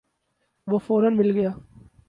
[0.69, 1.51] وہ فورا مل گیا۔